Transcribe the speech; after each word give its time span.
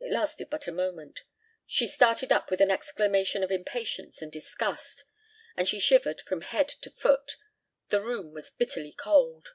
It 0.00 0.10
lasted 0.10 0.50
but 0.50 0.66
a 0.66 0.72
moment. 0.72 1.20
She 1.64 1.86
started 1.86 2.32
up 2.32 2.50
with 2.50 2.60
an 2.60 2.72
exclamation 2.72 3.44
of 3.44 3.52
impatience 3.52 4.20
and 4.20 4.32
disgust; 4.32 5.04
and 5.56 5.68
she 5.68 5.78
shivered 5.78 6.22
from 6.22 6.40
head 6.40 6.66
to 6.80 6.90
foot. 6.90 7.36
The 7.90 8.02
room 8.02 8.32
was 8.34 8.50
bitterly 8.50 8.90
cold. 8.90 9.50